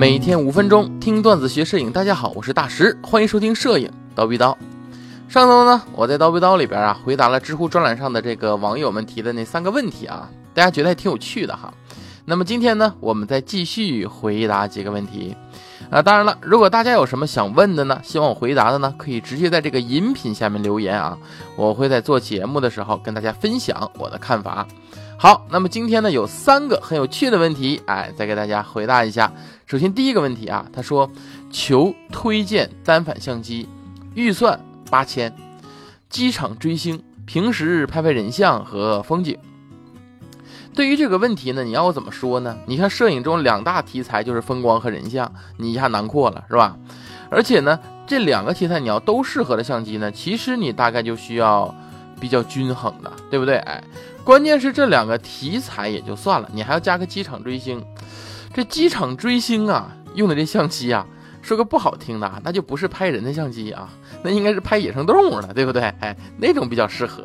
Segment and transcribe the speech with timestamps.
[0.00, 4.56] 每天五分钟听段子学摄影，大家好，我是大石，欢迎收听摄影刀逼刀。
[5.28, 11.70] 上周呢，我在刀逼刀里边啊，回答了知乎专栏上的这个网友们提的那三个问题啊，大家觉得还挺有趣的哈。
[12.30, 15.36] 那么今天呢，我们再继续回答几个问题
[15.90, 16.00] 啊。
[16.00, 21.18] 当然了，如果大家有什么想问的呢，希望我回答的呢，可以直接在这个音频下面留言啊，
[21.56, 24.64] 我会在做节目的时候跟大家分享我的看法。
[25.18, 29.32] 好，那么今天呢，有三个很有趣的问题，哎，再给大家回答一下。
[29.66, 31.10] 首先第一个问题啊，他说
[31.50, 33.68] 求推荐单反相机，
[34.14, 34.60] 预算。
[34.88, 35.32] 八千，
[36.08, 39.36] 机场追星，平时拍拍人像和风景。
[40.74, 42.56] 对于这个问题呢，你要我怎么说呢？
[42.66, 46.76] 你看摄影中两大题材就是风光和人像，你一下囊括了是吧？
[47.28, 51.74] 而且呢，这两个题材你要都适合的相机呢，其实你大概就需要
[52.20, 53.56] 比较均衡的，对不对？
[53.56, 53.82] 哎，
[54.24, 57.84] 关键是这两个题材也就算了，你还要加个机场追星。
[58.54, 61.06] 这机场追星啊，用的这相机啊。
[61.42, 63.88] 说个不好听的啊，那就不是拍人的相机啊，
[64.22, 65.82] 那应该是拍野生动物的，对不对？
[66.00, 67.24] 哎，那种比较适合。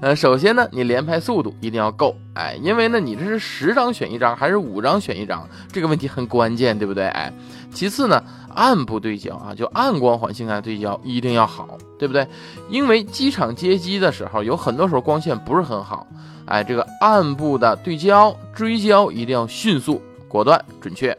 [0.00, 7.06] 呃，首先呢，你连拍速度一定要够，哎，因为呢，你这是十张选一张还是五张选一张，这个问题很关键，对不对？
[7.08, 7.32] 哎，
[7.72, 8.22] 其次呢，
[8.54, 12.28] 暗部对焦啊，就暗光环境下对焦一定要好，对不对？
[12.68, 16.06] 因为机场接机的时候，有很多时候光线不是很好，
[16.44, 21.16] 哎，这个暗部的对焦追焦一定要迅速、果断、准确。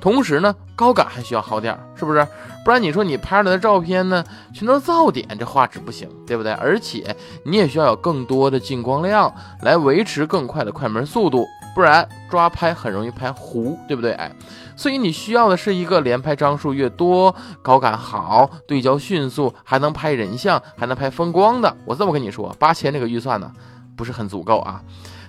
[0.00, 2.26] 同时呢，高感还需要好点儿，是不是？
[2.64, 6.52] 不然你说你拍出来的照片呢，全都是噪点，这画质不行，对不对？
[6.52, 9.32] 而且你也需要有更多的进光量
[9.62, 14.12] 来维持更快的快门速度，不然抓拍很容易拍糊，对不对？
[14.12, 14.30] 哎，
[14.76, 21.74] 所以你需要的是一个连拍张数越多、高感好、对焦迅速，还能拍人像、还能拍风光的。
[21.86, 23.50] 我这么跟你说，八千这个预算呢，
[23.96, 24.82] 不是很足够啊。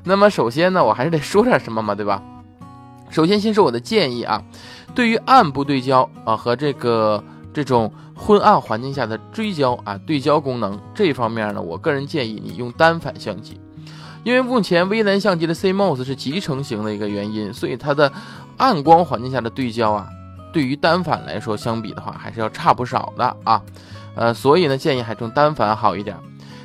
[0.03, 2.21] 那么首先呢，我还是得说点什么嘛，对吧？
[3.09, 4.41] 首先，先说我的建议啊，
[4.93, 13.59] 对于暗部对焦啊和这个这种昏暗环境下的追焦啊对焦功能这一方面呢，我个人建议你用单反相机，
[14.23, 18.11] 因为目前微单相机的 CMOS 是集成型的一个原因，所以它的
[18.57, 20.07] 暗光环境下的对焦啊，
[20.53, 23.61] 对于单反来说相比的话还是要差不少的啊，
[24.15, 26.15] 呃，所以呢，建议还是用单反好一点。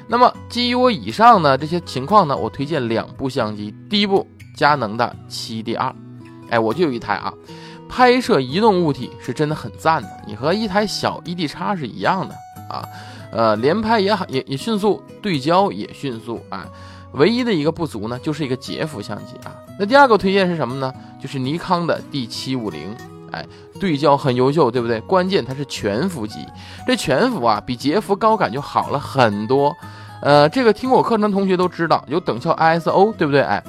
[0.07, 5.95] 那么基于我以上呢这些情况呢，我推荐两部相机，第一部佳能的七 D 二。
[6.51, 7.33] 哎，我就有一台啊，
[7.89, 10.09] 拍摄移动物体是真的很赞的。
[10.27, 12.35] 你和一台小 E D 叉是一样的
[12.69, 12.85] 啊，
[13.33, 16.67] 呃，连拍也好，也也迅速，对焦也迅速啊。
[17.13, 19.55] 唯一的一个不足呢，就是一个截幅相机啊。
[19.79, 20.93] 那第二个推荐是什么呢？
[21.23, 22.95] 就是尼康的 D 七五零，
[23.31, 23.47] 哎，
[23.79, 25.01] 对焦很优秀，对不对？
[25.03, 26.45] 关键它是全幅机，
[26.87, 29.73] 这全幅啊，比截幅高感就好了很多。
[30.23, 33.43] 呃，这个听过我课程的同学都知道，有等效 I S O，对不对？
[33.43, 33.63] 哎。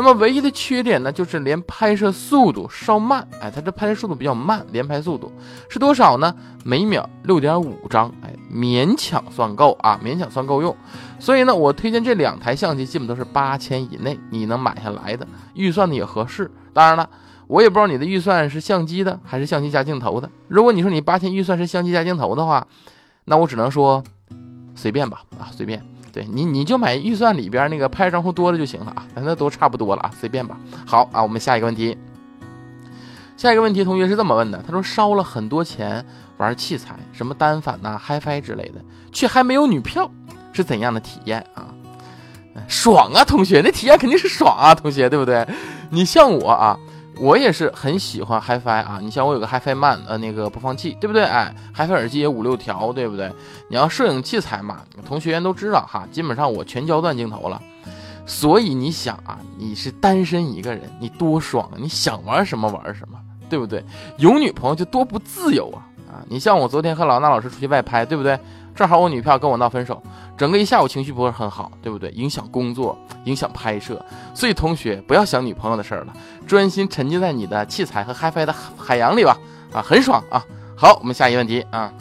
[0.00, 5.32] 那么唯一的缺点呢，就是连拍摄速度稍慢，哎，它这拍摄速度比较慢，连拍速度
[5.68, 6.32] 是多少呢？
[6.64, 10.76] 每秒六点五张，哎，勉强算够啊，勉强算够用。
[11.18, 16.48] 所以呢，我推荐这两台相机基本都是八千以内你能买下来的，预算呢也合适。
[16.72, 17.10] 当然了，
[17.48, 20.30] 我也不知道你的预算是相机的还是相机加镜头的。
[20.46, 22.64] 如果你说你八千预算是相机加镜头的话，
[23.24, 24.04] 那我只能说
[24.76, 25.84] 随便吧，啊，随便。
[26.18, 30.58] 对你，你就买预算里边那个拍张数多的就行了啊，那都差不多了啊，随便吧。
[30.84, 31.96] 好啊，我们下一个问题。
[33.36, 36.04] 下一个问题，同学是这么问的，他说烧了很多钱
[36.38, 38.80] 玩器材，什么单反呐、HiFi 之类的，
[39.12, 40.10] 却还没有女票，
[40.52, 41.68] 是怎样的体验啊？
[42.66, 45.46] 爽啊，同学，那体验肯定是爽啊，同学，对不对？
[45.90, 46.76] 你像我啊。
[47.20, 51.24] 我也是很喜欢 HiFi 啊，你像我有个 HiFi Man 呃那个播放器，对不对？
[51.24, 53.32] 哎，HiFi 耳机也五六条，对不对？
[53.68, 57.60] 你要摄影器材嘛，同学员都知道哈，基本上我全焦段镜头了。
[58.24, 63.18] 所以你想啊，你是单身一个人，你多爽，你想玩什么玩什么，
[63.48, 63.82] 对不对？
[64.18, 65.82] 有女朋友就多不自由啊
[66.28, 68.38] 你像我昨天和老衲老师出去外拍，对不对？
[68.74, 70.00] 正好我女票跟我闹分手，
[70.36, 72.10] 整个一下午情绪不是很好，对不对？
[72.10, 74.00] 影响工作，影响拍摄，
[74.32, 76.12] 所以同学不要想女朋友的事儿了，
[76.46, 79.36] 专心沉浸在你的器材和 HiFi 的海洋里吧，
[79.72, 80.44] 啊，很爽啊！
[80.76, 81.92] 好，我们下一个问题啊，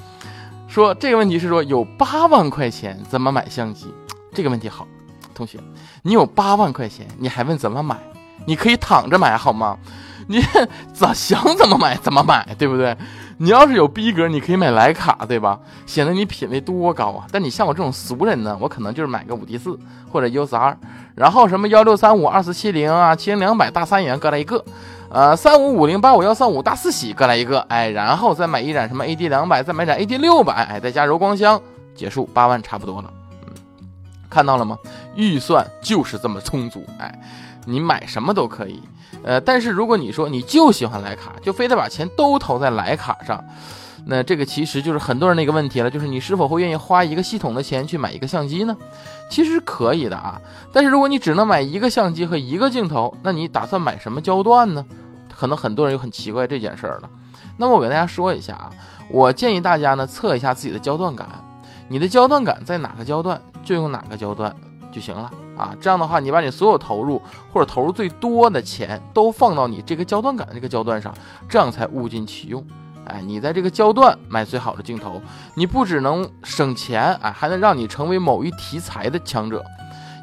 [0.68, 3.92] 说这个问题是说有八万块钱怎么买相机？
[4.32, 4.88] 这个问题好，
[5.34, 5.58] 同学，
[6.04, 7.98] 你有八万块钱，你还问怎么买？
[8.46, 9.78] 你可以躺着买好吗？
[10.30, 10.42] 你
[10.94, 12.98] 咋想怎么买怎么买，对不对？
[13.38, 15.58] 你要是有逼格，你可以买徕卡，对吧？
[15.86, 17.26] 显得你品味多高啊！
[17.32, 19.80] 但你像我这种俗人呢，我可能就是买个五 D 四
[20.12, 20.78] 或者 U 四二
[21.16, 24.62] 然后什么幺六三五二四七零啊，七零两百大三元各来一个，
[25.10, 31.62] 呃，三五五零八五幺三五大四喜各来一个，哎，然后再买一盏什么 AD 两百，再买盏 AD 六百，哎，再加柔光箱，
[31.96, 33.14] 结束八万差不多了。
[33.46, 33.54] 嗯，
[34.30, 34.78] 看到了吗？
[35.16, 37.18] 预算就是这么充足，哎。
[37.68, 38.82] 你买什么都可以。
[39.24, 43.44] 呃，但是如果你说你就喜欢徕卡，就非得把钱都投在徕卡上，
[44.06, 48.76] 那这个其实就是很多人的一个问题了，就是你是否会愿意花一个系统的钱去买一个相机呢？
[49.30, 50.40] 其实可以的啊，
[50.72, 54.86] 但是如果你只能买一个相机和一个镜头，那你打算买什么焦段呢？
[55.38, 57.10] 可能很多人又很奇怪这件事儿了。
[57.58, 58.70] 那么我给大家说一下啊，
[59.10, 61.28] 我建议大家呢测一下自己的焦段感，
[61.90, 64.56] 你的焦段感在哪个焦段就用哪个焦段
[64.92, 65.76] 就行了啊。
[65.82, 67.22] 这样的话，你把你所有投入
[67.52, 71.14] 或者投入最多的钱都放到你这个焦段感这个焦段上，
[71.50, 72.64] 这样才物尽其用。
[73.06, 75.22] 哎，你在这个焦段买最好的镜头，
[75.56, 79.64] 你不只能省钱，哎，还能让你成为某一题材的强者。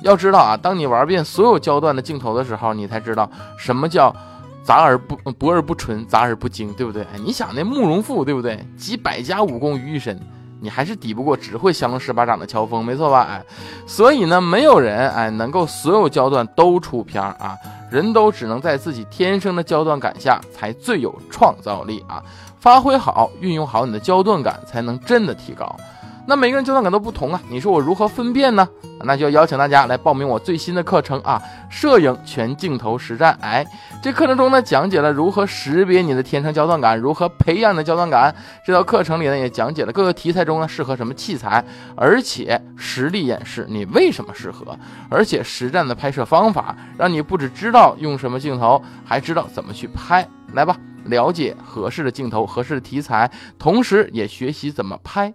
[0.03, 4.15] 要知道啊，当你玩遍所有焦段的镜头的时候，你才知道什么叫
[4.63, 7.05] 杂而不博而不纯，杂而不精，对不对？
[7.05, 8.67] 哎，你想那慕容复，对不对？
[8.77, 10.21] 集百家武功于一身，
[10.65, 13.27] 你还是抵不过只会降龙十八掌的乔峰，没错吧？
[13.29, 13.45] 哎，
[13.87, 17.55] 所以呢，没有人哎能够所有焦段都出片啊，
[17.91, 22.23] 人都只能在自己天生的焦段感下才最有创造力啊。
[22.59, 25.77] 发挥好，运用好你的焦段感，才能真的提高。
[26.27, 28.67] 那每个人焦段感都不同啊，你说我如何分辨呢？
[29.07, 33.37] 那就邀请大家来报名我最新的课程啊，摄影全镜头实战。
[33.43, 33.63] 哎，
[34.03, 38.35] 这课程中呢，讲解了如何识别你的天生焦段感，如何培养你的焦段感。
[38.65, 41.63] 这道课程里呢，也讲解了各个题材中呢适合什么器材，
[41.95, 44.79] 而且实例演示你为什么适合，
[45.11, 50.27] 而且实战的拍摄方法，让你不只知道用什么镜头，还知道怎么去拍。
[50.55, 50.77] 来吧。
[51.07, 55.35] 了解合适的镜头、合适的题材，同时也学习怎么拍，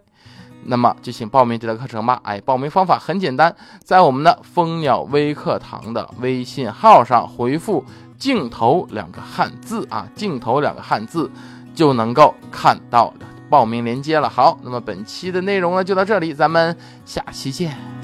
[0.66, 2.20] 那么就请报名这堂课程吧。
[2.24, 7.84] 哎，报名方法很简单，在我们的蜂鸟微课堂的微信号上回复
[8.18, 11.30] “镜头”两个汉字啊，“镜头”两个汉字
[11.74, 13.14] 就能够看到
[13.50, 14.30] 报名链接了。
[14.30, 16.76] 好，那么本期的内容呢就到这里，咱们
[17.06, 17.99] 下期见。